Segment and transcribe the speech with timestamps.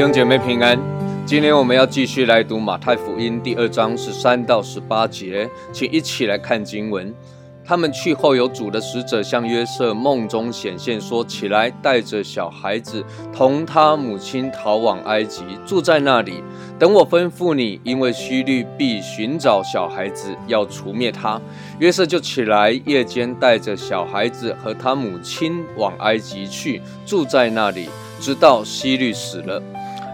[0.00, 0.78] 弟兄姐妹平安，
[1.26, 7.14] 今天我们要继续来读马太福音第二章十三到十八节，请一起来看经文。
[7.64, 16.42] 他们去后，有主的使者向约瑟梦中显现，说：“起来，带着小孩子，同他母亲逃往埃及，住在那里，
[16.80, 17.80] 等我吩咐你。
[17.84, 21.40] 因为希律必寻找小孩子，要除灭他。”
[21.78, 29.62] 约瑟就起来，夜间带着小孩子和他母亲往埃及去，住在那里，直到希律死了。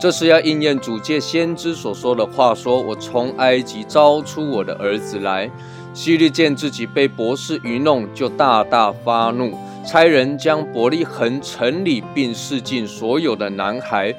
[0.00, 5.50] 这是要应验主借先知所说的话：“说我从埃及招出我的儿子来。”
[5.98, 9.52] 希律见自己被博士愚弄，就大大发怒，
[9.84, 14.14] 差人将伯利恒城里并市境所有的男孩，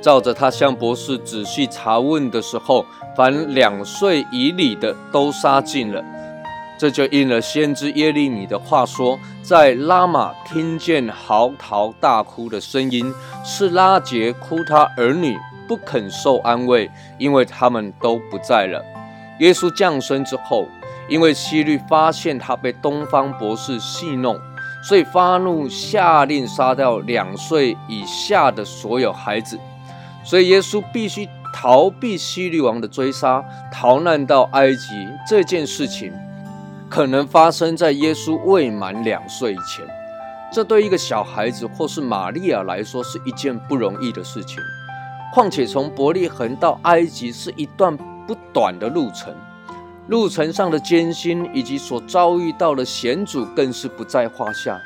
[0.00, 6.00] 照着他向博士仔细查问的时候，凡两岁以里的都杀尽了。
[6.78, 13.12] 这就应了先知耶利米的话说：“在拉玛听见嚎啕大哭的声音，
[13.44, 18.80] 是拉杰哭他儿女不肯受安慰，因为他们都不在了。”
[19.40, 20.68] 耶稣降生之后，
[21.08, 24.40] 因为希律发现他被东方博士戏弄，
[24.88, 29.58] 所以发怒下令杀掉两岁以下的所有孩子，
[30.24, 34.88] 所以耶稣必须逃避希律王的追杀，逃难到埃及。
[35.28, 36.12] 这件事情。
[36.86, 39.84] 可能发生在耶稣未满两岁以前，
[40.52, 44.58] 这对一个小孩子或是玛利亚来说是一件不容易的事情。
[45.32, 47.96] 况且从伯利恒到埃及是一段
[48.28, 49.34] 不短的路程，
[50.08, 54.80] 路程上的艰辛以及所遭遇到的险阻更是不在话下。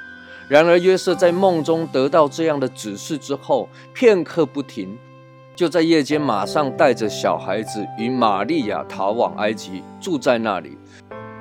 [0.48, 4.96] 然而约瑟在梦中得到这样的指示之后，片刻不停，
[5.54, 10.78] 就在夜间马上带着小孩子与玛利亚逃往埃及，住在那里。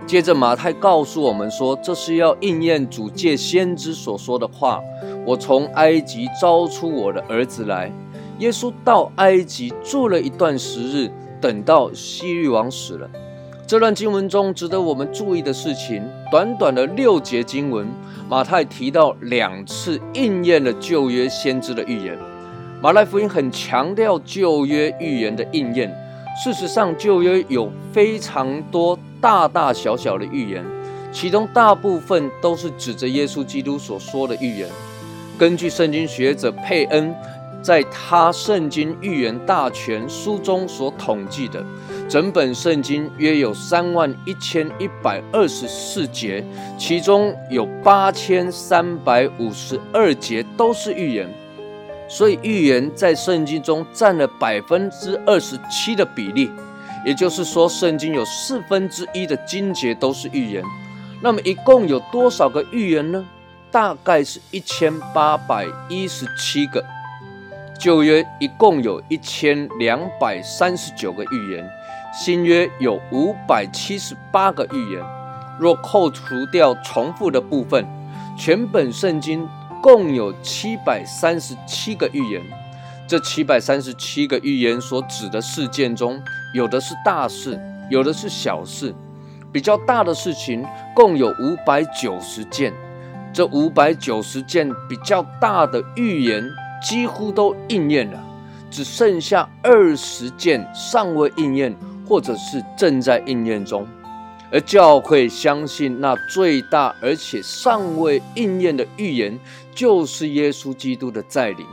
[0.06, 4.82] 接着，马太告诉我们说，这是要应验主借先知所说的话
[5.28, 7.92] ：“我从埃及招出我的儿子来。”
[8.40, 13.10] 耶稣到埃及住了一段时日，等到西律王死了。
[13.68, 16.02] 这段经文中值得我们注意的事情，
[16.32, 17.86] 短短的六节经文，
[18.30, 22.18] 马太提到两次应验了旧约先知的预言。
[22.82, 25.94] 马太福音很强调旧约预言的应验。
[26.42, 28.98] 事实上，旧约有非常多。
[29.20, 30.64] 大大小小的预言，
[31.12, 34.70] 其中大部分都是指着耶稣基督所说的预言。
[35.40, 37.14] 根据圣经学者佩恩
[37.64, 41.66] 在他《圣经预言大全》书中所统计的，
[42.10, 46.42] 整本圣经约有三万一千一百二十四节，
[46.78, 51.30] 其中有八千三百五十二节都是预言。
[52.10, 56.50] 所以，预言在圣经中占了百分之二十七的比例。
[57.06, 60.64] 也就是说，圣经有四分之一的经节都是预言。
[61.22, 63.26] 那么，一共有多少个预言呢？
[63.70, 66.82] 大概是一千八百一十七个。
[67.80, 71.70] 旧约一共有一千两百三十九个预言，
[72.14, 75.04] 新约有五百七十八个预言。
[75.60, 77.86] 若扣除掉重复的部分，
[78.38, 79.48] 全本圣经
[79.82, 82.42] 共有七百三十七个预言。
[83.08, 86.22] 这七百三十七个预言所指的事件中，
[86.54, 87.60] 有的是大事，
[87.90, 88.94] 有的是小事。
[89.52, 90.64] 比较大的事情
[90.94, 92.74] 共有五百九十件，
[93.34, 96.44] 这五百九十件比较大的预言
[96.82, 98.24] 几乎都应验了，
[98.70, 101.76] 只剩下二十件尚未应验，
[102.08, 103.88] 或者是正在应验中。
[104.50, 109.38] 而教会相信，那最大而且尚未应验的预言，
[109.76, 111.66] 就是耶稣基督的再临。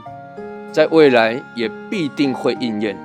[0.73, 2.99] 在未来也必定会应验。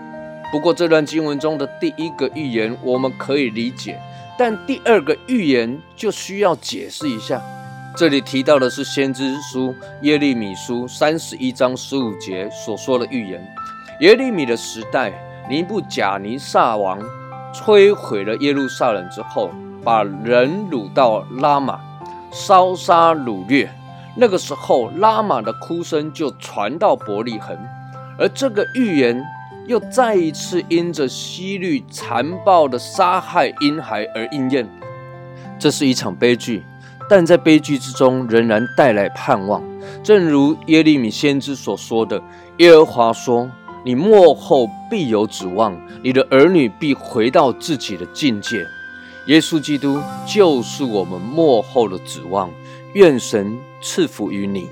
[0.52, 4.02] 不过，这段经文中的第一个预言我们可以理解，
[4.40, 7.40] 但第二个预言就需要解释一下。
[8.00, 13.46] 这里提到的是先知书耶利米书三十一章十五节所说的预言。
[14.00, 15.12] 耶利米的时代，
[15.50, 16.98] 尼布贾尼撒王
[17.54, 19.50] 摧毁了耶路撒冷之后，
[19.84, 21.78] 把人掳到拉玛，
[22.32, 23.70] 烧杀掳掠。
[24.16, 27.54] 那个时候，拉玛的哭声就传到伯利恒，
[28.18, 29.22] 而这个预言
[29.68, 34.66] 又再一次因着希律残暴的杀害婴孩而应验。
[35.60, 36.64] 这是一场悲剧，
[37.10, 39.64] 但在悲剧之中仍然带来盼望。
[40.04, 42.22] 正如耶利米先知所说的
[42.58, 43.50] ：“耶和华说，
[43.84, 48.66] 你末后必有指望，你的儿女必回到自己的境界。”
[49.28, 52.50] 耶稣基督就是我们末后的指望。
[52.94, 54.68] 愿神赐福于你。